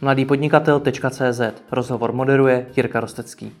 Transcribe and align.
mladýpodnikatel.cz 0.00 1.40
Rozhovor 1.72 2.12
moderuje 2.12 2.66
Jirka 2.76 3.00
Rostecký. 3.00 3.52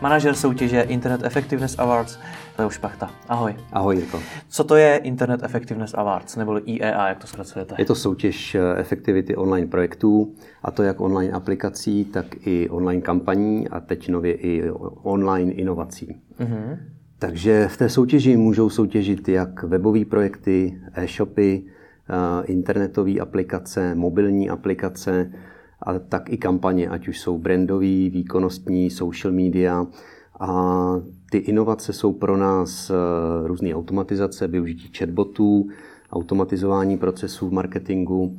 Manažer 0.00 0.34
soutěže 0.34 0.80
Internet 0.80 1.24
Effectiveness 1.24 1.78
Awards 1.78 2.18
Leo 2.58 2.70
Špachta. 2.70 3.10
Ahoj. 3.28 3.54
Ahoj, 3.72 3.96
Jirko. 3.96 4.20
Co 4.48 4.64
to 4.64 4.76
je 4.76 4.96
Internet 4.96 5.42
Effectiveness 5.42 5.94
Awards, 5.94 6.36
nebo 6.36 6.70
IEA, 6.70 7.08
jak 7.08 7.18
to 7.18 7.26
zkracujete? 7.26 7.74
Je 7.78 7.84
to 7.84 7.94
soutěž 7.94 8.54
eh, 8.54 8.60
efektivity 8.76 9.36
online 9.36 9.66
projektů, 9.66 10.34
a 10.62 10.70
to 10.70 10.82
jak 10.82 11.00
online 11.00 11.32
aplikací, 11.32 12.04
tak 12.04 12.26
i 12.46 12.68
online 12.68 13.02
kampaní 13.02 13.68
a 13.68 13.80
teď 13.80 14.08
nově 14.08 14.34
i 14.34 14.70
online 15.02 15.52
inovací. 15.52 16.20
Mm-hmm. 16.40 16.78
Takže 17.22 17.68
v 17.68 17.76
té 17.76 17.88
soutěži 17.88 18.36
můžou 18.36 18.70
soutěžit 18.70 19.28
jak 19.28 19.62
webové 19.62 20.04
projekty, 20.04 20.80
e-shopy, 20.94 21.62
eh, 21.64 22.46
internetové 22.46 23.18
aplikace, 23.18 23.94
mobilní 23.94 24.50
aplikace, 24.50 25.32
a 25.82 25.98
tak 25.98 26.32
i 26.32 26.36
kampaně, 26.36 26.88
ať 26.88 27.08
už 27.08 27.20
jsou 27.20 27.38
brandové, 27.38 28.10
výkonnostní, 28.10 28.90
social 28.90 29.34
media. 29.34 29.86
A 30.40 30.50
ty 31.30 31.38
inovace 31.38 31.92
jsou 31.92 32.12
pro 32.12 32.36
nás 32.36 32.90
eh, 32.90 32.94
různé 33.48 33.74
automatizace, 33.74 34.48
využití 34.48 34.98
chatbotů, 34.98 35.68
automatizování 36.12 36.98
procesů 36.98 37.48
v 37.48 37.52
marketingu 37.52 38.36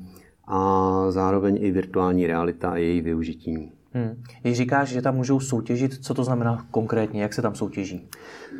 a 0.47 0.91
zároveň 1.09 1.57
i 1.61 1.71
virtuální 1.71 2.27
realita 2.27 2.69
a 2.69 2.77
její 2.77 3.01
využití. 3.01 3.71
Hmm. 3.95 4.23
Když 4.41 4.57
říkáš, 4.57 4.89
že 4.89 5.01
tam 5.01 5.15
můžou 5.15 5.39
soutěžit, 5.39 6.05
co 6.05 6.13
to 6.13 6.23
znamená 6.23 6.65
konkrétně, 6.71 7.21
jak 7.21 7.33
se 7.33 7.41
tam 7.41 7.55
soutěží? 7.55 8.07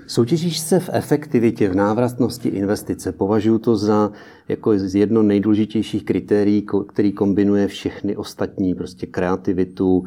Soutěžíš 0.08 0.60
se 0.60 0.80
v 0.80 0.90
efektivitě, 0.94 1.70
v 1.70 1.76
návratnosti 1.76 2.50
investice. 2.50 3.12
Považuji 3.12 3.60
to 3.60 3.76
za 3.76 4.12
jako 4.48 4.74
jedno 4.74 5.24
nejdůležitějších 5.24 6.06
kritérií, 6.06 6.66
který 6.88 7.12
kombinuje 7.12 7.68
všechny 7.68 8.16
ostatní, 8.16 8.76
prostě 8.76 9.08
kreativitu, 9.08 10.04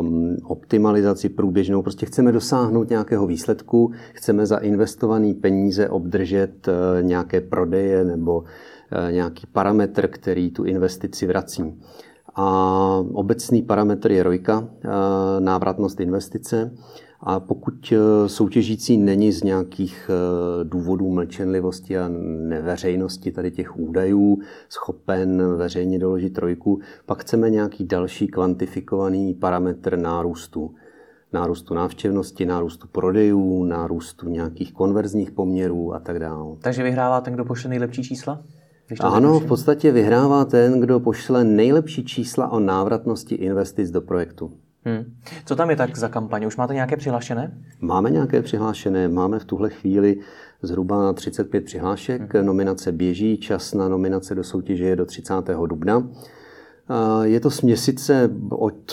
um, 0.00 0.36
optimalizaci 0.44 1.28
průběžnou. 1.28 1.82
Prostě 1.82 2.06
chceme 2.06 2.32
dosáhnout 2.32 2.90
nějakého 2.90 3.26
výsledku, 3.26 3.92
chceme 4.12 4.46
za 4.46 4.56
investované 4.56 5.34
peníze 5.34 5.88
obdržet 5.88 6.68
uh, 6.68 6.74
nějaké 7.02 7.40
prodeje 7.40 8.04
nebo 8.04 8.38
uh, 8.38 8.46
nějaký 9.10 9.46
parametr, 9.52 10.08
který 10.08 10.50
tu 10.50 10.64
investici 10.64 11.26
vrací. 11.26 11.74
A 12.36 12.48
obecný 13.12 13.62
parametr 13.62 14.10
je 14.10 14.22
rojka, 14.22 14.68
eh, 14.68 14.88
návratnost 15.40 16.00
investice. 16.00 16.74
A 17.20 17.40
pokud 17.40 17.92
eh, 17.92 18.28
soutěžící 18.28 18.96
není 18.96 19.32
z 19.32 19.42
nějakých 19.42 20.10
eh, 20.10 20.64
důvodů 20.64 21.12
mlčenlivosti 21.12 21.98
a 21.98 22.08
neveřejnosti 22.48 23.32
tady 23.32 23.50
těch 23.50 23.78
údajů 23.78 24.38
schopen 24.68 25.56
veřejně 25.56 25.98
doložit 25.98 26.30
trojku, 26.30 26.80
pak 27.06 27.18
chceme 27.18 27.50
nějaký 27.50 27.84
další 27.84 28.28
kvantifikovaný 28.28 29.34
parametr 29.34 29.98
nárůstu. 29.98 30.74
Nárůstu 31.32 31.74
návštěvnosti, 31.74 32.46
nárůstu 32.46 32.88
prodejů, 32.88 33.64
nárůstu 33.64 34.28
nějakých 34.28 34.72
konverzních 34.72 35.30
poměrů 35.30 35.94
a 35.94 35.98
tak 35.98 36.18
dále. 36.18 36.56
Takže 36.60 36.82
vyhrává 36.82 37.20
ten, 37.20 37.34
kdo 37.34 37.44
pošle 37.44 37.70
nejlepší 37.70 38.02
čísla? 38.02 38.42
Ano, 39.00 39.40
v 39.40 39.46
podstatě 39.46 39.92
vyhrává 39.92 40.44
ten, 40.44 40.80
kdo 40.80 41.00
pošle 41.00 41.44
nejlepší 41.44 42.04
čísla 42.04 42.48
o 42.48 42.60
návratnosti 42.60 43.34
investic 43.34 43.90
do 43.90 44.00
projektu. 44.00 44.52
Hmm. 44.84 45.04
Co 45.44 45.56
tam 45.56 45.70
je 45.70 45.76
tak 45.76 45.98
za 45.98 46.08
kampaně? 46.08 46.46
Už 46.46 46.56
máte 46.56 46.74
nějaké 46.74 46.96
přihlášené? 46.96 47.58
Máme 47.80 48.10
nějaké 48.10 48.42
přihlášené. 48.42 49.08
Máme 49.08 49.38
v 49.38 49.44
tuhle 49.44 49.70
chvíli 49.70 50.20
zhruba 50.62 51.12
35 51.12 51.64
přihlášek. 51.64 52.34
Hmm. 52.34 52.46
Nominace 52.46 52.92
běží, 52.92 53.38
čas 53.38 53.74
na 53.74 53.88
nominace 53.88 54.34
do 54.34 54.44
soutěže 54.44 54.84
je 54.84 54.96
do 54.96 55.06
30. 55.06 55.34
dubna. 55.66 56.08
Je 57.22 57.40
to 57.40 57.50
směsice 57.50 58.30
od 58.50 58.92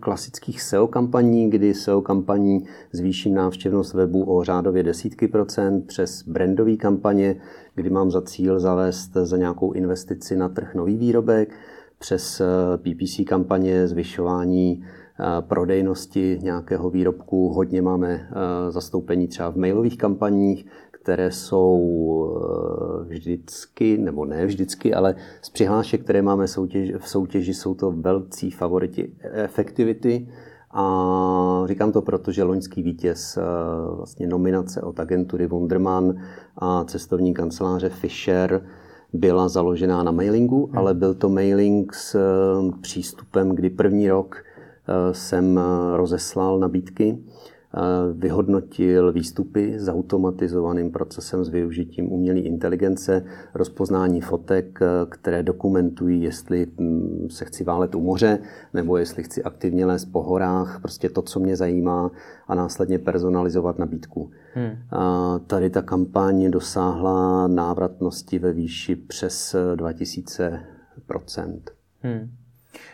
klasických 0.00 0.62
SEO 0.62 0.86
kampaní, 0.86 1.50
kdy 1.50 1.74
SEO 1.74 2.00
kampaní 2.02 2.64
zvýší 2.92 3.30
návštěvnost 3.30 3.94
webu 3.94 4.36
o 4.36 4.44
řádově 4.44 4.82
desítky 4.82 5.28
procent, 5.28 5.86
přes 5.86 6.22
brandové 6.22 6.76
kampaně, 6.76 7.36
kdy 7.74 7.90
mám 7.90 8.10
za 8.10 8.22
cíl 8.22 8.60
zavést 8.60 9.10
za 9.12 9.36
nějakou 9.36 9.72
investici 9.72 10.36
na 10.36 10.48
trh 10.48 10.74
nový 10.74 10.96
výrobek, 10.96 11.54
přes 11.98 12.40
eh, 12.40 12.44
PPC 12.76 13.20
kampaně 13.26 13.88
zvyšování 13.88 14.84
eh, 14.84 15.24
prodejnosti 15.40 16.38
nějakého 16.42 16.90
výrobku. 16.90 17.48
Hodně 17.48 17.82
máme 17.82 18.08
eh, 18.12 18.70
zastoupení 18.70 19.28
třeba 19.28 19.50
v 19.50 19.56
mailových 19.56 19.98
kampaních, 19.98 20.66
které 21.02 21.30
jsou 21.30 21.80
vždycky, 23.08 23.98
nebo 23.98 24.24
ne 24.24 24.46
vždycky, 24.46 24.94
ale 24.94 25.14
z 25.42 25.50
přihlášek, 25.50 26.02
které 26.02 26.22
máme 26.22 26.48
soutěž, 26.48 26.92
v 26.98 27.08
soutěži, 27.08 27.54
jsou 27.54 27.74
to 27.74 27.90
velcí 27.90 28.50
favoriti 28.50 29.12
efektivity. 29.20 30.28
A 30.70 31.62
říkám 31.66 31.92
to 31.92 32.02
proto, 32.02 32.32
že 32.32 32.42
loňský 32.42 32.82
vítěz 32.82 33.38
vlastně 33.96 34.26
nominace 34.26 34.82
od 34.82 35.00
agentury 35.00 35.46
Wunderman 35.46 36.14
a 36.56 36.84
cestovní 36.84 37.34
kanceláře 37.34 37.88
Fisher 37.88 38.62
byla 39.12 39.48
založená 39.48 40.02
na 40.02 40.10
mailingu, 40.10 40.66
hmm. 40.66 40.78
ale 40.78 40.94
byl 40.94 41.14
to 41.14 41.28
mailing 41.28 41.94
s 41.94 42.14
eh, 42.14 42.80
přístupem, 42.80 43.48
kdy 43.48 43.70
první 43.70 44.10
rok 44.10 44.36
eh, 44.36 45.14
jsem 45.14 45.58
eh, 45.58 45.96
rozeslal 45.96 46.58
nabídky 46.58 47.18
vyhodnotil 48.12 49.12
výstupy 49.12 49.78
s 49.78 49.88
automatizovaným 49.88 50.90
procesem 50.90 51.44
s 51.44 51.48
využitím 51.48 52.12
umělé 52.12 52.38
inteligence, 52.38 53.24
rozpoznání 53.54 54.20
fotek, 54.20 54.78
které 55.08 55.42
dokumentují, 55.42 56.22
jestli 56.22 56.66
hm, 56.80 57.28
se 57.30 57.44
chci 57.44 57.64
válet 57.64 57.94
u 57.94 58.00
moře, 58.00 58.38
nebo 58.74 58.96
jestli 58.96 59.22
chci 59.22 59.42
aktivně 59.42 59.86
lézt 59.86 60.12
po 60.12 60.22
horách, 60.22 60.78
prostě 60.82 61.08
to, 61.08 61.22
co 61.22 61.40
mě 61.40 61.56
zajímá 61.56 62.10
a 62.48 62.54
následně 62.54 62.98
personalizovat 62.98 63.78
nabídku. 63.78 64.30
Hmm. 64.54 64.70
A 64.90 65.38
tady 65.38 65.70
ta 65.70 65.82
kampaň 65.82 66.50
dosáhla 66.50 67.46
návratnosti 67.46 68.38
ve 68.38 68.52
výši 68.52 68.96
přes 68.96 69.56
2000 69.74 70.60
Hmm. 72.02 72.30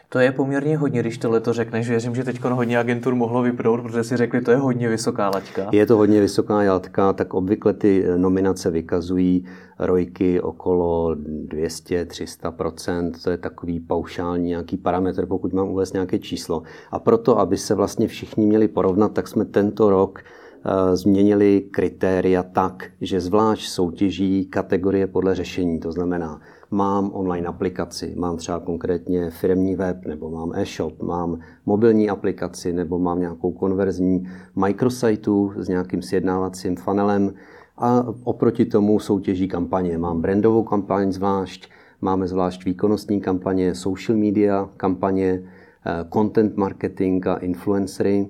To 0.08 0.18
je 0.18 0.32
poměrně 0.32 0.76
hodně, 0.76 1.00
když 1.00 1.18
tohle 1.18 1.40
to 1.40 1.52
řekneš. 1.52 1.88
Věřím, 1.88 2.14
že 2.14 2.24
teď 2.24 2.40
hodně 2.44 2.78
agentur 2.78 3.14
mohlo 3.14 3.42
vypnout, 3.42 3.82
protože 3.82 4.04
si 4.04 4.16
řekli, 4.16 4.40
to 4.40 4.50
je 4.50 4.56
hodně 4.56 4.88
vysoká 4.88 5.28
laťka. 5.28 5.68
Je 5.72 5.86
to 5.86 5.96
hodně 5.96 6.20
vysoká 6.20 6.54
laťka, 6.54 7.12
tak 7.12 7.34
obvykle 7.34 7.72
ty 7.72 8.04
nominace 8.16 8.70
vykazují 8.70 9.46
rojky 9.78 10.40
okolo 10.40 11.14
200-300%, 11.14 13.12
to 13.24 13.30
je 13.30 13.36
takový 13.38 13.80
paušální 13.80 14.48
nějaký 14.48 14.76
parametr, 14.76 15.26
pokud 15.26 15.52
mám 15.52 15.68
uvést 15.68 15.92
nějaké 15.92 16.18
číslo. 16.18 16.62
A 16.90 16.98
proto, 16.98 17.38
aby 17.38 17.56
se 17.56 17.74
vlastně 17.74 18.08
všichni 18.08 18.46
měli 18.46 18.68
porovnat, 18.68 19.12
tak 19.12 19.28
jsme 19.28 19.44
tento 19.44 19.90
rok 19.90 20.18
eh, 20.20 20.96
změnili 20.96 21.60
kritéria 21.60 22.42
tak, 22.42 22.84
že 23.00 23.20
zvlášť 23.20 23.68
soutěží 23.68 24.46
kategorie 24.46 25.06
podle 25.06 25.34
řešení. 25.34 25.80
To 25.80 25.92
znamená, 25.92 26.40
mám 26.70 27.10
online 27.14 27.48
aplikaci, 27.48 28.14
mám 28.16 28.36
třeba 28.36 28.60
konkrétně 28.60 29.30
firmní 29.30 29.76
web, 29.76 30.06
nebo 30.06 30.30
mám 30.30 30.52
e-shop, 30.54 31.02
mám 31.02 31.38
mobilní 31.66 32.10
aplikaci, 32.10 32.72
nebo 32.72 32.98
mám 32.98 33.20
nějakou 33.20 33.52
konverzní 33.52 34.28
micrositeu 34.56 35.52
s 35.56 35.68
nějakým 35.68 36.02
sjednávacím 36.02 36.76
funnelem 36.76 37.34
a 37.78 38.06
oproti 38.24 38.64
tomu 38.64 39.00
soutěží 39.00 39.48
kampaně. 39.48 39.98
Mám 39.98 40.20
brandovou 40.20 40.62
kampaň 40.62 41.12
zvlášť, 41.12 41.70
máme 42.00 42.28
zvlášť 42.28 42.64
výkonnostní 42.64 43.20
kampaně, 43.20 43.74
social 43.74 44.18
media 44.18 44.68
kampaně, 44.76 45.42
eh, 45.86 46.04
content 46.12 46.56
marketing 46.56 47.26
a 47.26 47.36
influencery. 47.36 48.28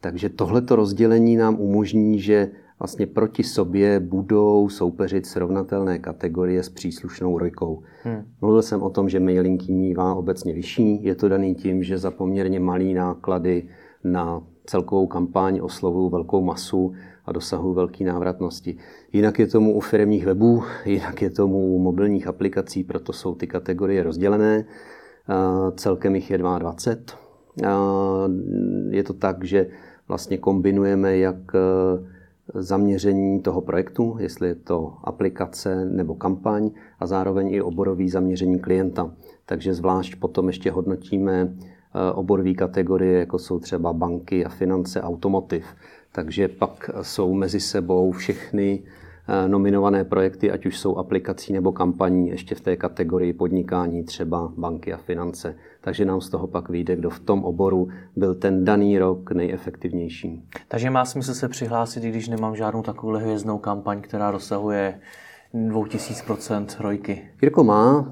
Takže 0.00 0.28
tohleto 0.28 0.76
rozdělení 0.76 1.36
nám 1.36 1.60
umožní, 1.60 2.20
že 2.20 2.50
vlastně 2.80 3.06
proti 3.06 3.42
sobě 3.42 4.00
budou 4.00 4.68
soupeřit 4.68 5.26
srovnatelné 5.26 5.98
kategorie 5.98 6.62
s 6.62 6.68
příslušnou 6.68 7.38
rojkou. 7.38 7.82
Hmm. 8.02 8.22
Mluvil 8.40 8.62
jsem 8.62 8.82
o 8.82 8.90
tom, 8.90 9.08
že 9.08 9.20
mailing 9.20 9.68
mývá 9.68 10.14
obecně 10.14 10.54
vyšší. 10.54 11.04
Je 11.04 11.14
to 11.14 11.28
daný 11.28 11.54
tím, 11.54 11.82
že 11.82 11.98
za 11.98 12.10
poměrně 12.10 12.60
malý 12.60 12.94
náklady 12.94 13.68
na 14.04 14.42
celkovou 14.66 15.06
kampaň 15.06 15.60
oslovují 15.62 16.10
velkou 16.10 16.44
masu 16.44 16.92
a 17.24 17.32
dosahují 17.32 17.74
velké 17.76 18.04
návratnosti. 18.04 18.76
Jinak 19.12 19.38
je 19.38 19.46
tomu 19.46 19.74
u 19.74 19.80
firmních 19.80 20.26
webů, 20.26 20.62
jinak 20.84 21.22
je 21.22 21.30
tomu 21.30 21.74
u 21.74 21.78
mobilních 21.78 22.26
aplikací, 22.26 22.84
proto 22.84 23.12
jsou 23.12 23.34
ty 23.34 23.46
kategorie 23.46 24.02
rozdělené. 24.02 24.64
Celkem 25.76 26.14
jich 26.14 26.30
je 26.30 26.38
22. 26.38 28.28
Je 28.90 29.02
to 29.02 29.12
tak, 29.12 29.44
že 29.44 29.66
vlastně 30.08 30.38
kombinujeme 30.38 31.18
jak 31.18 31.36
zaměření 32.54 33.40
toho 33.40 33.60
projektu, 33.60 34.16
jestli 34.20 34.48
je 34.48 34.54
to 34.54 34.94
aplikace 35.04 35.84
nebo 35.84 36.14
kampaň 36.14 36.70
a 36.98 37.06
zároveň 37.06 37.54
i 37.54 37.62
oborový 37.62 38.08
zaměření 38.08 38.58
klienta. 38.58 39.10
Takže 39.46 39.74
zvlášť 39.74 40.16
potom 40.16 40.46
ještě 40.46 40.70
hodnotíme 40.70 41.54
eh, 41.54 42.12
oborové 42.12 42.54
kategorie, 42.54 43.18
jako 43.18 43.38
jsou 43.38 43.58
třeba 43.58 43.92
banky 43.92 44.44
a 44.44 44.48
finance, 44.48 45.02
automotiv. 45.02 45.66
Takže 46.12 46.48
pak 46.48 46.90
jsou 47.02 47.34
mezi 47.34 47.60
sebou 47.60 48.12
všechny 48.12 48.82
nominované 49.46 50.04
projekty, 50.04 50.50
ať 50.50 50.66
už 50.66 50.78
jsou 50.78 50.96
aplikací 50.96 51.52
nebo 51.52 51.72
kampaní, 51.72 52.28
ještě 52.28 52.54
v 52.54 52.60
té 52.60 52.76
kategorii 52.76 53.32
podnikání, 53.32 54.04
třeba 54.04 54.52
banky 54.56 54.92
a 54.92 54.96
finance. 54.96 55.54
Takže 55.80 56.04
nám 56.04 56.20
z 56.20 56.28
toho 56.28 56.46
pak 56.46 56.68
vyjde, 56.68 56.96
kdo 56.96 57.10
v 57.10 57.20
tom 57.20 57.44
oboru 57.44 57.88
byl 58.16 58.34
ten 58.34 58.64
daný 58.64 58.98
rok 58.98 59.32
nejefektivnější. 59.32 60.44
Takže 60.68 60.90
má 60.90 61.04
smysl 61.04 61.34
se 61.34 61.48
přihlásit, 61.48 62.04
i 62.04 62.08
když 62.08 62.28
nemám 62.28 62.56
žádnou 62.56 62.82
takovou 62.82 63.12
hvězdnou 63.12 63.58
kampaň, 63.58 64.00
která 64.00 64.30
dosahuje 64.30 65.00
2000% 65.54 66.66
rojky. 66.80 67.22
Jirko 67.42 67.64
má, 67.64 68.08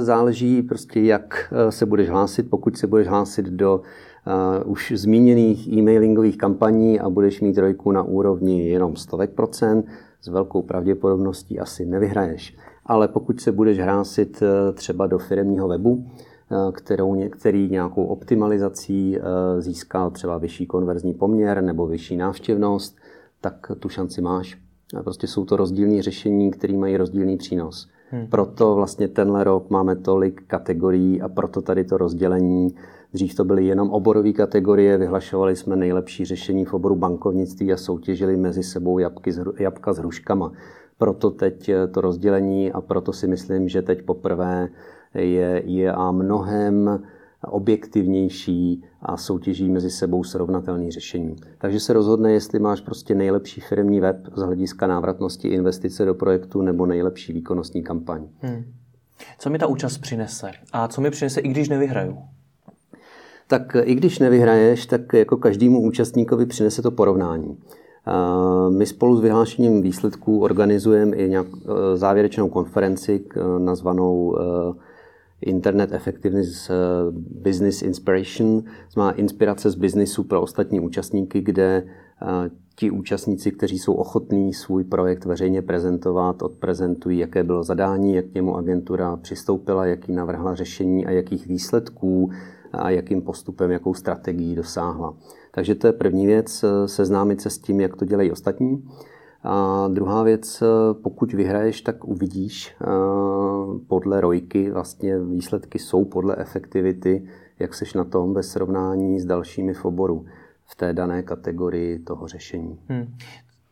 záleží 0.00 0.62
prostě, 0.62 1.00
jak 1.00 1.54
se 1.70 1.86
budeš 1.86 2.08
hlásit. 2.08 2.50
Pokud 2.50 2.78
se 2.78 2.86
budeš 2.86 3.08
hlásit 3.08 3.46
do 3.46 3.80
uh, 4.26 4.70
už 4.70 4.92
zmíněných 4.96 5.68
e-mailingových 5.68 6.38
kampaní 6.38 7.00
a 7.00 7.10
budeš 7.10 7.40
mít 7.40 7.52
trojku 7.52 7.92
na 7.92 8.02
úrovni 8.02 8.68
jenom 8.68 8.96
stovek 8.96 9.30
procent, 9.30 9.86
s 10.20 10.28
velkou 10.28 10.62
pravděpodobností 10.62 11.60
asi 11.60 11.86
nevyhraješ. 11.86 12.56
Ale 12.86 13.08
pokud 13.08 13.40
se 13.40 13.52
budeš 13.52 13.78
hrásit 13.78 14.42
uh, 14.42 14.74
třeba 14.74 15.06
do 15.06 15.18
firmního 15.18 15.68
webu, 15.68 15.90
uh, 15.90 16.72
kterou, 16.72 17.28
který 17.30 17.70
nějakou 17.70 18.04
optimalizací 18.04 19.18
získal 19.58 20.10
třeba 20.10 20.38
vyšší 20.38 20.66
konverzní 20.66 21.14
poměr 21.14 21.62
nebo 21.62 21.86
vyšší 21.86 22.16
návštěvnost, 22.16 22.96
tak 23.40 23.72
tu 23.78 23.88
šanci 23.88 24.20
máš. 24.20 24.58
Prostě 25.02 25.26
jsou 25.26 25.44
to 25.44 25.56
rozdílné 25.56 26.02
řešení, 26.02 26.50
které 26.50 26.74
mají 26.74 26.96
rozdílný 26.96 27.36
přínos. 27.36 27.88
Hmm. 28.10 28.26
Proto 28.26 28.74
vlastně 28.74 29.08
tenhle 29.08 29.44
rok 29.44 29.70
máme 29.70 29.96
tolik 29.96 30.42
kategorií 30.46 31.22
a 31.22 31.28
proto 31.28 31.62
tady 31.62 31.84
to 31.84 31.96
rozdělení 31.96 32.74
Dřív 33.14 33.34
to 33.34 33.44
byly 33.44 33.66
jenom 33.66 33.90
oborové 33.90 34.32
kategorie, 34.32 34.98
vyhlašovali 34.98 35.56
jsme 35.56 35.76
nejlepší 35.76 36.24
řešení 36.24 36.64
v 36.64 36.74
oboru 36.74 36.94
bankovnictví 36.94 37.72
a 37.72 37.76
soutěžili 37.76 38.36
mezi 38.36 38.62
sebou 38.62 38.98
jabky, 38.98 39.32
jabka 39.58 39.92
s 39.92 39.98
hruškama. 39.98 40.52
Proto 40.98 41.30
teď 41.30 41.70
to 41.92 42.00
rozdělení 42.00 42.72
a 42.72 42.80
proto 42.80 43.12
si 43.12 43.28
myslím, 43.28 43.68
že 43.68 43.82
teď 43.82 44.02
poprvé 44.02 44.68
je, 45.14 45.62
je 45.64 45.92
a 45.92 46.12
mnohem 46.12 47.02
objektivnější 47.46 48.84
a 49.02 49.16
soutěží 49.16 49.70
mezi 49.70 49.90
sebou 49.90 50.24
srovnatelné 50.24 50.90
řešení. 50.90 51.36
Takže 51.58 51.80
se 51.80 51.92
rozhodne, 51.92 52.32
jestli 52.32 52.58
máš 52.58 52.80
prostě 52.80 53.14
nejlepší 53.14 53.60
firmní 53.60 54.00
web 54.00 54.16
z 54.36 54.42
hlediska 54.42 54.86
návratnosti 54.86 55.48
investice 55.48 56.04
do 56.04 56.14
projektu 56.14 56.62
nebo 56.62 56.86
nejlepší 56.86 57.32
výkonnostní 57.32 57.82
kampaň. 57.82 58.28
Hmm. 58.40 58.64
Co 59.38 59.50
mi 59.50 59.58
ta 59.58 59.66
účast 59.66 59.98
přinese? 59.98 60.50
A 60.72 60.88
co 60.88 61.00
mi 61.00 61.10
přinese, 61.10 61.40
i 61.40 61.48
když 61.48 61.68
nevyhraju? 61.68 62.18
Tak 63.48 63.76
i 63.82 63.94
když 63.94 64.18
nevyhraješ, 64.18 64.86
tak 64.86 65.12
jako 65.12 65.36
každému 65.36 65.80
účastníkovi 65.80 66.46
přinese 66.46 66.82
to 66.82 66.90
porovnání. 66.90 67.58
My 68.68 68.86
spolu 68.86 69.16
s 69.16 69.20
vyhlášením 69.20 69.82
výsledků 69.82 70.42
organizujeme 70.42 71.16
i 71.16 71.28
nějak 71.28 71.46
závěrečnou 71.94 72.48
konferenci 72.48 73.24
nazvanou 73.58 74.36
Internet 75.40 75.92
Effectiveness 75.92 76.70
Business 77.42 77.82
Inspiration, 77.82 78.62
má 78.96 79.10
inspirace 79.10 79.70
z 79.70 79.74
biznisu 79.74 80.24
pro 80.24 80.42
ostatní 80.42 80.80
účastníky, 80.80 81.40
kde 81.40 81.86
ti 82.76 82.90
účastníci, 82.90 83.52
kteří 83.52 83.78
jsou 83.78 83.94
ochotní 83.94 84.54
svůj 84.54 84.84
projekt 84.84 85.24
veřejně 85.24 85.62
prezentovat, 85.62 86.42
odprezentují, 86.42 87.18
jaké 87.18 87.44
bylo 87.44 87.64
zadání, 87.64 88.14
jak 88.14 88.24
k 88.24 88.34
němu 88.34 88.56
agentura 88.56 89.16
přistoupila, 89.16 89.86
jaký 89.86 90.12
navrhla 90.12 90.54
řešení 90.54 91.06
a 91.06 91.10
jakých 91.10 91.46
výsledků 91.46 92.30
a 92.74 92.90
jakým 92.90 93.22
postupem, 93.22 93.70
jakou 93.70 93.94
strategií 93.94 94.54
dosáhla. 94.54 95.14
Takže 95.50 95.74
to 95.74 95.86
je 95.86 95.92
první 95.92 96.26
věc, 96.26 96.64
eh, 96.64 96.88
seznámit 96.88 97.40
se 97.40 97.50
s 97.50 97.58
tím, 97.58 97.80
jak 97.80 97.96
to 97.96 98.04
dělají 98.04 98.32
ostatní. 98.32 98.88
A 99.42 99.88
druhá 99.88 100.22
věc, 100.22 100.62
eh, 100.62 100.94
pokud 101.02 101.32
vyhraješ, 101.32 101.80
tak 101.80 102.04
uvidíš 102.04 102.76
eh, 102.80 102.86
podle 103.86 104.20
rojky, 104.20 104.70
vlastně 104.70 105.18
výsledky 105.18 105.78
jsou 105.78 106.04
podle 106.04 106.36
efektivity, 106.38 107.28
jak 107.58 107.74
seš 107.74 107.94
na 107.94 108.04
tom 108.04 108.34
ve 108.34 108.42
srovnání 108.42 109.20
s 109.20 109.24
dalšími 109.24 109.74
v 109.74 109.84
oboru 109.84 110.26
v 110.66 110.74
té 110.74 110.92
dané 110.92 111.22
kategorii 111.22 111.98
toho 111.98 112.28
řešení. 112.28 112.78
Hmm. 112.88 113.14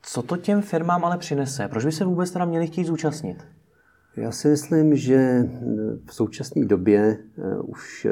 Co 0.03 0.23
to 0.23 0.37
těm 0.37 0.63
firmám 0.63 1.05
ale 1.05 1.19
přinese? 1.19 1.69
Proč 1.69 1.85
by 1.85 1.93
se 1.93 2.05
vůbec 2.05 2.31
teda 2.31 2.45
měli 2.45 2.67
chtít 2.67 2.85
zúčastnit? 2.85 3.45
Já 4.17 4.31
si 4.31 4.49
myslím, 4.49 4.97
že 4.97 5.49
v 6.07 6.15
současné 6.15 6.65
době 6.65 7.19
eh, 7.39 7.59
už 7.59 8.05
eh, 8.05 8.11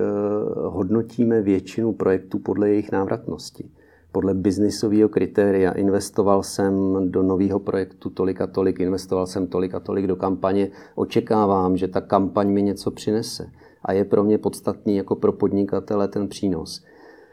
hodnotíme 0.54 1.42
většinu 1.42 1.92
projektů 1.92 2.38
podle 2.38 2.68
jejich 2.68 2.92
návratnosti. 2.92 3.70
Podle 4.12 4.34
biznisového 4.34 5.08
kritéria 5.08 5.72
investoval 5.72 6.42
jsem 6.42 6.96
do 7.10 7.22
nového 7.22 7.58
projektu 7.58 8.10
tolik 8.10 8.40
a 8.40 8.46
tolik, 8.46 8.80
investoval 8.80 9.26
jsem 9.26 9.46
tolik 9.46 9.74
a 9.74 9.80
tolik 9.80 10.06
do 10.06 10.16
kampaně, 10.16 10.70
očekávám, 10.94 11.76
že 11.76 11.88
ta 11.88 12.00
kampaň 12.00 12.50
mi 12.50 12.62
něco 12.62 12.90
přinese. 12.90 13.50
A 13.82 13.92
je 13.92 14.04
pro 14.04 14.24
mě 14.24 14.38
podstatný 14.38 14.96
jako 14.96 15.16
pro 15.16 15.32
podnikatele 15.32 16.08
ten 16.08 16.28
přínos. 16.28 16.84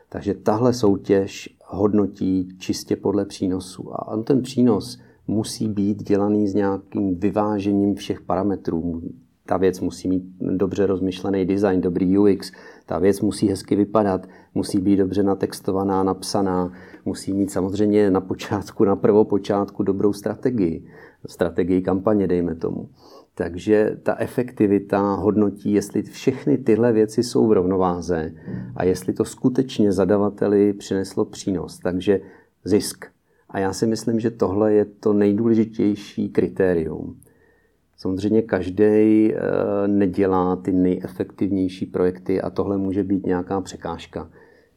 Takže 0.10 0.34
tahle 0.34 0.74
soutěž 0.74 1.58
hodnotí 1.66 2.50
čistě 2.58 2.96
podle 2.96 3.26
přínosu. 3.26 3.94
A 3.94 4.18
ten 4.24 4.42
přínos 4.42 5.00
musí 5.28 5.68
být 5.68 6.04
dělaný 6.04 6.48
s 6.48 6.54
nějakým 6.54 7.20
vyvážením 7.20 7.96
všech 7.96 8.22
parametrů. 8.22 9.02
Ta 9.46 9.58
věc 9.58 9.80
musí 9.80 10.10
mít 10.10 10.24
dobře 10.40 10.86
rozmyšlený 10.86 11.46
design, 11.46 11.82
dobrý 11.82 12.18
UX, 12.18 12.52
ta 12.86 13.00
věc 13.00 13.22
musí 13.22 13.48
hezky 13.48 13.76
vypadat, 13.76 14.28
musí 14.56 14.80
být 14.80 14.96
dobře 14.96 15.24
natextovaná, 15.24 16.04
napsaná, 16.04 16.72
musí 17.06 17.34
mít 17.34 17.52
samozřejmě 17.52 18.12
na 18.12 18.22
počátku, 18.22 18.84
na 18.84 18.96
prvopočátku 18.96 19.84
dobrou 19.84 20.14
strategii, 20.14 20.86
strategii 21.26 21.82
kampaně, 21.82 22.28
dejme 22.28 22.56
tomu. 22.56 22.90
Takže 23.36 23.98
ta 24.04 24.16
efektivita 24.20 25.16
hodnotí, 25.16 25.74
jestli 25.74 26.04
všechny 26.04 26.58
tyhle 26.58 26.94
věci 26.94 27.24
jsou 27.24 27.48
v 27.48 27.52
rovnováze 27.52 28.34
a 28.76 28.84
jestli 28.84 29.14
to 29.14 29.26
skutečně 29.26 29.92
zadavateli 29.92 30.74
přineslo 30.74 31.26
přínos. 31.26 31.80
Takže 31.80 32.22
zisk, 32.66 33.06
a 33.58 33.60
já 33.60 33.74
si 33.74 33.88
myslím, 33.88 34.20
že 34.20 34.32
tohle 34.32 34.74
je 34.74 34.86
to 34.86 35.14
nejdůležitější 35.14 36.30
kritérium. 36.30 37.18
Samozřejmě 37.98 38.42
každý 38.42 38.84
eh, 39.34 39.38
nedělá 39.88 40.56
ty 40.56 40.72
nejefektivnější 40.72 41.86
projekty 41.86 42.42
a 42.42 42.50
tohle 42.50 42.78
může 42.78 43.04
být 43.04 43.26
nějaká 43.26 43.62
překážka. 43.62 44.30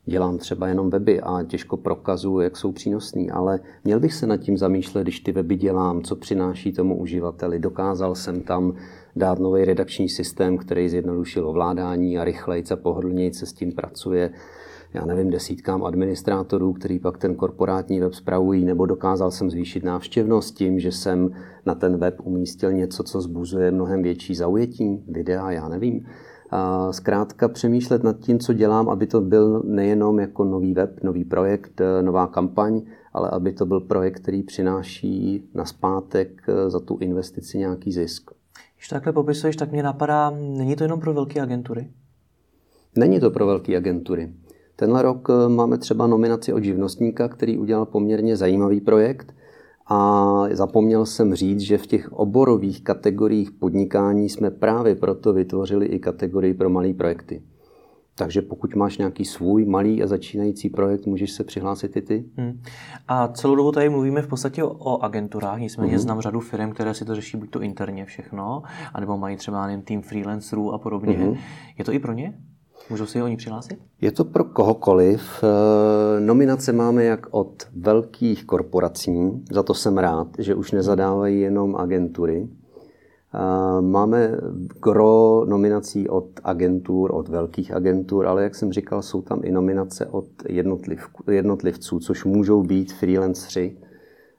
Dělám 0.06 0.38
třeba 0.38 0.68
jenom 0.68 0.90
weby 0.90 1.20
a 1.20 1.42
těžko 1.42 1.76
prokazuju, 1.76 2.40
jak 2.40 2.56
jsou 2.56 2.72
přínosní, 2.72 3.30
ale 3.30 3.60
měl 3.84 4.00
bych 4.00 4.14
se 4.14 4.26
nad 4.26 4.36
tím 4.36 4.56
zamýšlet, 4.56 5.02
když 5.02 5.20
ty 5.20 5.32
weby 5.32 5.56
dělám, 5.56 6.02
co 6.02 6.16
přináší 6.16 6.72
tomu 6.72 6.98
uživateli. 7.00 7.58
Dokázal 7.58 8.14
jsem 8.14 8.40
tam 8.40 8.74
dát 9.16 9.38
nový 9.38 9.64
redakční 9.64 10.08
systém, 10.08 10.58
který 10.58 10.88
zjednodušil 10.88 11.48
ovládání 11.48 12.18
a 12.18 12.24
rychleji 12.24 12.64
a 12.72 12.76
pohodlněji 12.76 13.34
se 13.34 13.46
s 13.46 13.52
tím 13.52 13.72
pracuje 13.72 14.30
já 14.94 15.04
nevím, 15.04 15.30
desítkám 15.30 15.84
administrátorů, 15.84 16.72
který 16.72 16.98
pak 16.98 17.18
ten 17.18 17.34
korporátní 17.34 18.00
web 18.00 18.14
spravují, 18.14 18.64
nebo 18.64 18.86
dokázal 18.86 19.30
jsem 19.30 19.50
zvýšit 19.50 19.84
návštěvnost 19.84 20.54
tím, 20.54 20.80
že 20.80 20.92
jsem 20.92 21.30
na 21.66 21.74
ten 21.74 21.96
web 21.96 22.20
umístil 22.24 22.72
něco, 22.72 23.02
co 23.02 23.20
zbuzuje 23.20 23.70
mnohem 23.70 24.02
větší 24.02 24.34
zaujetí, 24.34 25.04
videa, 25.08 25.50
já 25.50 25.68
nevím. 25.68 26.06
A 26.50 26.92
zkrátka 26.92 27.48
přemýšlet 27.48 28.02
nad 28.02 28.18
tím, 28.18 28.38
co 28.38 28.52
dělám, 28.52 28.88
aby 28.88 29.06
to 29.06 29.20
byl 29.20 29.62
nejenom 29.66 30.20
jako 30.20 30.44
nový 30.44 30.74
web, 30.74 31.02
nový 31.02 31.24
projekt, 31.24 31.80
nová 32.00 32.26
kampaň, 32.26 32.82
ale 33.12 33.30
aby 33.30 33.52
to 33.52 33.66
byl 33.66 33.80
projekt, 33.80 34.20
který 34.20 34.42
přináší 34.42 35.44
na 35.54 35.64
zpátek 35.64 36.42
za 36.68 36.80
tu 36.80 36.98
investici 37.00 37.58
nějaký 37.58 37.92
zisk. 37.92 38.30
Když 38.76 38.88
takhle 38.88 39.12
popisuješ, 39.12 39.56
tak 39.56 39.72
mě 39.72 39.82
napadá, 39.82 40.30
není 40.30 40.76
to 40.76 40.84
jenom 40.84 41.00
pro 41.00 41.14
velké 41.14 41.40
agentury? 41.40 41.90
Není 42.96 43.20
to 43.20 43.30
pro 43.30 43.46
velké 43.46 43.76
agentury. 43.76 44.32
Tenhle 44.80 45.02
rok 45.02 45.28
eh, 45.30 45.48
máme 45.48 45.78
třeba 45.78 46.06
nominaci 46.06 46.52
od 46.52 46.64
živnostníka, 46.64 47.28
který 47.28 47.58
udělal 47.58 47.86
poměrně 47.86 48.36
zajímavý 48.36 48.80
projekt 48.80 49.34
a 49.86 50.44
zapomněl 50.52 51.06
jsem 51.06 51.34
říct, 51.34 51.60
že 51.60 51.78
v 51.78 51.86
těch 51.86 52.12
oborových 52.12 52.84
kategoriích 52.84 53.50
podnikání 53.50 54.28
jsme 54.28 54.50
právě 54.50 54.94
proto 54.94 55.32
vytvořili 55.32 55.86
i 55.86 55.98
kategorii 55.98 56.54
pro 56.54 56.70
malé 56.70 56.94
projekty. 56.94 57.42
Takže 58.14 58.42
pokud 58.42 58.74
máš 58.74 58.98
nějaký 58.98 59.24
svůj 59.24 59.64
malý 59.64 60.02
a 60.02 60.06
začínající 60.06 60.70
projekt, 60.70 61.06
můžeš 61.06 61.32
se 61.32 61.44
přihlásit 61.44 61.96
i 61.96 62.02
ty. 62.02 62.24
Hmm. 62.36 62.62
A 63.08 63.28
celou 63.28 63.54
dobu 63.54 63.72
tady 63.72 63.88
mluvíme 63.88 64.22
v 64.22 64.28
podstatě 64.28 64.64
o 64.64 64.98
agenturách, 65.02 65.60
nicméně 65.60 65.92
hmm. 65.92 65.98
znám 65.98 66.20
řadu 66.20 66.40
firm, 66.40 66.70
které 66.70 66.94
si 66.94 67.04
to 67.04 67.14
řeší 67.14 67.36
buď 67.36 67.50
to 67.50 67.60
interně 67.60 68.04
všechno, 68.04 68.62
anebo 68.94 69.18
mají 69.18 69.36
třeba 69.36 69.66
nevím, 69.66 69.82
tým 69.82 70.02
freelancerů 70.02 70.72
a 70.72 70.78
podobně. 70.78 71.16
Hmm. 71.16 71.34
Je 71.78 71.84
to 71.84 71.92
i 71.92 71.98
pro 71.98 72.12
ně? 72.12 72.34
Můžou 72.90 73.06
si 73.06 73.22
oni 73.22 73.36
přihlásit? 73.36 73.78
Je 74.00 74.12
to 74.12 74.24
pro 74.24 74.44
kohokoliv. 74.44 75.44
Eh, 75.44 76.20
nominace 76.20 76.72
máme 76.72 77.04
jak 77.04 77.26
od 77.30 77.68
velkých 77.76 78.44
korporací, 78.44 79.44
za 79.50 79.62
to 79.62 79.74
jsem 79.74 79.98
rád, 79.98 80.28
že 80.38 80.54
už 80.54 80.72
nezadávají 80.72 81.40
jenom 81.40 81.76
agentury. 81.76 82.48
Eh, 82.48 83.80
máme 83.80 84.38
gro 84.80 85.44
nominací 85.48 86.08
od 86.08 86.26
agentur, 86.44 87.14
od 87.14 87.28
velkých 87.28 87.72
agentur, 87.72 88.26
ale 88.26 88.42
jak 88.42 88.54
jsem 88.54 88.72
říkal, 88.72 89.02
jsou 89.02 89.22
tam 89.22 89.40
i 89.44 89.52
nominace 89.52 90.06
od 90.06 90.26
jednotliv, 90.48 91.06
jednotlivců, 91.30 91.98
což 91.98 92.24
můžou 92.24 92.62
být 92.62 92.92
freelancři, 92.92 93.76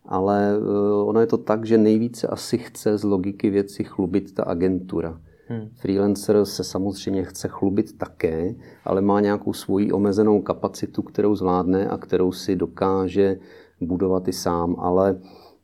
ale 0.05 0.59
ono 1.05 1.19
je 1.19 1.27
to 1.27 1.37
tak, 1.37 1.65
že 1.65 1.77
nejvíce 1.77 2.27
asi 2.27 2.57
chce 2.57 2.97
z 2.97 3.03
logiky 3.03 3.49
věci 3.49 3.83
chlubit 3.83 4.33
ta 4.33 4.43
agentura. 4.43 5.19
Hmm. 5.51 5.69
Freelancer 5.75 6.45
se 6.45 6.63
samozřejmě 6.63 7.23
chce 7.23 7.47
chlubit 7.47 7.97
také, 7.97 8.55
ale 8.85 9.01
má 9.01 9.19
nějakou 9.19 9.53
svoji 9.53 9.91
omezenou 9.91 10.41
kapacitu, 10.41 11.01
kterou 11.01 11.35
zvládne 11.35 11.87
a 11.87 11.97
kterou 11.97 12.31
si 12.31 12.55
dokáže 12.55 13.39
budovat 13.81 14.27
i 14.27 14.33
sám. 14.33 14.75
Ale 14.79 15.13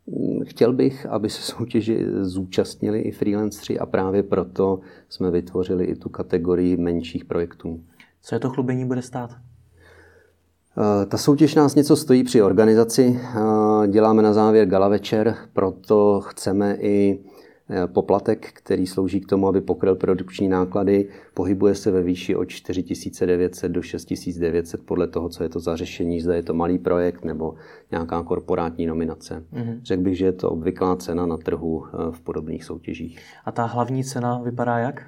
mm, 0.08 0.40
chtěl 0.46 0.74
bych, 0.74 1.06
aby 1.06 1.30
se 1.30 1.42
soutěži 1.42 2.06
zúčastnili 2.22 3.00
i 3.00 3.12
freelanceri 3.12 3.80
a 3.80 3.86
právě 3.86 4.24
proto 4.24 4.80
jsme 5.10 5.32
vytvořili 5.32 5.86
i 5.86 5.96
tu 5.96 6.10
kategorii 6.10 6.78
menších 6.78 7.26
projektů. 7.26 7.80
Co 8.22 8.36
je 8.36 8.40
to 8.40 8.50
chlubení 8.50 8.86
bude 8.86 9.02
stát? 9.02 9.32
Eh, 10.78 11.06
ta 11.06 11.18
soutěž 11.18 11.56
nás 11.56 11.76
něco 11.76 11.96
stojí 11.96 12.24
při 12.24 12.42
organizaci. 12.42 13.20
Eh, 13.24 13.88
děláme 13.88 14.22
na 14.22 14.34
závěr 14.34 14.68
gala 14.68 14.88
večer, 14.88 15.36
proto 15.54 16.22
chceme 16.22 16.78
i 16.80 17.20
poplatek, 17.88 18.52
který 18.54 18.88
slouží 18.88 19.22
k 19.22 19.30
tomu, 19.30 19.48
aby 19.48 19.62
pokryl 19.62 19.96
produkční 19.96 20.48
náklady, 20.48 21.10
pohybuje 21.34 21.76
se 21.76 21.92
ve 21.92 22.04
výši 22.04 22.36
od 22.36 22.46
4900 22.46 23.72
do 23.72 23.82
6900 23.82 24.86
podle 24.86 25.08
toho, 25.08 25.30
co 25.30 25.44
je 25.44 25.50
to 25.50 25.60
za 25.60 25.76
řešení, 25.76 26.22
zda 26.22 26.36
je 26.36 26.44
to 26.44 26.54
malý 26.54 26.78
projekt 26.78 27.26
nebo 27.26 27.56
nějaká 27.92 28.24
korporátní 28.24 28.86
nominace. 28.86 29.44
Mm-hmm. 29.54 29.80
Řekl 29.84 30.04
bych, 30.04 30.18
že 30.18 30.26
je 30.26 30.32
to 30.32 30.50
obvyklá 30.50 30.96
cena 30.96 31.26
na 31.26 31.38
trhu 31.38 31.86
eh, 31.86 32.12
v 32.12 32.22
podobných 32.22 32.64
soutěžích. 32.64 33.20
A 33.46 33.52
ta 33.52 33.66
hlavní 33.66 34.04
cena 34.04 34.42
vypadá 34.44 34.78
jak? 34.78 35.04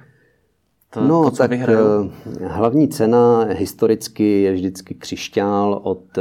To, 0.90 1.00
no, 1.00 1.24
to, 1.24 1.30
co 1.30 1.36
tak 1.36 1.50
vyhraju? 1.50 2.12
Eh, 2.40 2.46
hlavní 2.46 2.88
cena 2.88 3.40
historicky 3.42 4.42
je 4.42 4.52
vždycky 4.52 4.94
křišťál 4.94 5.80
od 5.82 6.18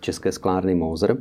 České 0.00 0.32
sklárny 0.32 0.74
Moser 0.74 1.16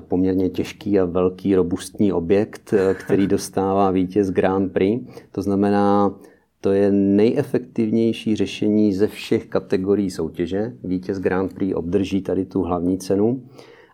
poměrně 0.00 0.50
těžký 0.50 1.00
a 1.00 1.04
velký 1.04 1.54
robustní 1.54 2.12
objekt, 2.12 2.72
eh, 2.72 2.94
který 2.94 3.26
dostává 3.36 3.90
vítěz 3.90 4.30
Grand 4.30 4.72
Prix. 4.72 5.00
To 5.32 5.42
znamená, 5.42 6.14
to 6.60 6.72
je 6.72 6.92
nejefektivnější 6.92 8.36
řešení 8.36 8.92
ze 8.92 9.06
všech 9.06 9.46
kategorií 9.46 10.10
soutěže. 10.10 10.72
Vítěz 10.84 11.18
Grand 11.18 11.54
Prix 11.54 11.74
obdrží 11.74 12.22
tady 12.22 12.44
tu 12.44 12.62
hlavní 12.62 12.98
cenu. 12.98 13.42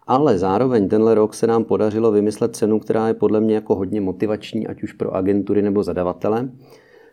Ale 0.06 0.38
zároveň 0.38 0.88
tenhle 0.88 1.14
rok 1.14 1.34
se 1.34 1.46
nám 1.46 1.64
podařilo 1.64 2.12
vymyslet 2.12 2.56
cenu, 2.56 2.80
která 2.80 3.08
je 3.08 3.14
podle 3.14 3.40
mě 3.40 3.54
jako 3.54 3.74
hodně 3.74 4.00
motivační, 4.00 4.66
ať 4.66 4.82
už 4.82 4.92
pro 4.92 5.14
agentury 5.14 5.62
nebo 5.62 5.82
zadavatele. 5.82 6.48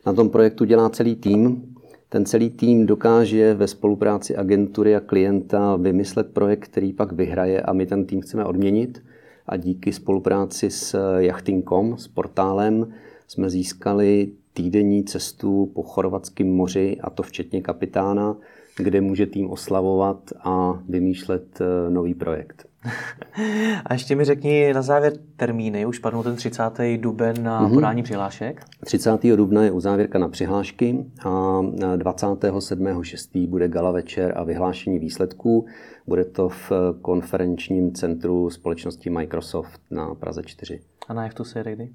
Na 0.05 0.13
tom 0.13 0.29
projektu 0.29 0.65
dělá 0.65 0.89
celý 0.89 1.15
tým, 1.15 1.74
ten 2.15 2.25
celý 2.25 2.49
tým 2.49 2.85
dokáže 2.85 3.53
ve 3.53 3.67
spolupráci 3.67 4.35
agentury 4.35 4.95
a 4.95 4.99
klienta 4.99 5.75
vymyslet 5.75 6.33
projekt, 6.33 6.63
který 6.63 6.93
pak 6.93 7.11
vyhraje 7.11 7.61
a 7.61 7.73
my 7.73 7.85
ten 7.85 8.05
tým 8.05 8.21
chceme 8.21 8.45
odměnit. 8.45 9.03
A 9.47 9.57
díky 9.57 9.93
spolupráci 9.93 10.71
s 10.71 10.97
Yachting.com, 11.17 11.97
s 11.97 12.07
portálem, 12.07 12.93
jsme 13.27 13.49
získali 13.49 14.31
týdenní 14.53 15.03
cestu 15.03 15.71
po 15.73 15.83
chorvatském 15.83 16.47
moři, 16.47 16.97
a 17.01 17.09
to 17.09 17.23
včetně 17.23 17.61
kapitána, 17.61 18.37
kde 18.77 19.01
může 19.01 19.25
tým 19.25 19.49
oslavovat 19.49 20.17
a 20.43 20.79
vymýšlet 20.89 21.61
eh, 21.61 21.89
nový 21.89 22.13
projekt. 22.13 22.65
A 23.85 23.93
ještě 23.93 24.15
mi 24.15 24.25
řekni 24.25 24.73
na 24.73 24.81
závěr 24.81 25.13
termíny. 25.37 25.85
Už 25.85 25.99
padnul 25.99 26.23
ten 26.23 26.35
30. 26.35 26.63
duben 26.97 27.43
na 27.43 27.61
mm-hmm. 27.61 27.73
podání 27.73 28.03
přihlášek? 28.03 28.63
30. 28.85 29.23
dubna 29.35 29.63
je 29.63 29.71
uzávěrka 29.71 30.19
na 30.19 30.29
přihlášky 30.29 31.05
a 31.25 31.29
27.6. 31.61 33.47
bude 33.47 33.67
gala 33.67 33.91
večer 33.91 34.33
a 34.35 34.43
vyhlášení 34.43 34.99
výsledků. 34.99 35.65
Bude 36.07 36.25
to 36.25 36.49
v 36.49 36.71
konferenčním 37.01 37.93
centru 37.93 38.49
společnosti 38.49 39.09
Microsoft 39.09 39.81
na 39.91 40.15
Praze 40.15 40.43
4. 40.45 40.79
A 41.07 41.13
na 41.13 41.23
jachtu 41.23 41.43
se 41.43 41.59
jede 41.59 41.75
kdy? 41.75 41.89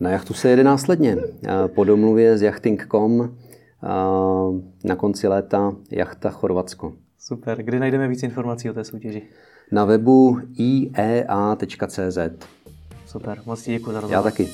Na 0.00 0.10
jachtu 0.10 0.34
se 0.34 0.48
jede 0.48 0.64
následně. 0.64 1.16
Po 1.66 1.84
domluvě 1.84 2.38
s 2.38 2.42
Yachting.com 2.42 3.36
na 4.84 4.96
konci 4.96 5.28
léta 5.28 5.72
jachta 5.90 6.30
Chorvatsko. 6.30 6.92
Super. 7.18 7.62
Kdy 7.62 7.78
najdeme 7.78 8.08
víc 8.08 8.22
informací 8.22 8.70
o 8.70 8.72
té 8.72 8.84
soutěži? 8.84 9.22
na 9.72 9.84
webu 9.84 10.38
iea.cz. 10.58 12.18
Super, 13.06 13.42
moc 13.46 13.64
děkuji 13.64 13.92
za 13.92 14.00
rozhovor. 14.00 14.12
Já 14.12 14.22
taky. 14.22 14.48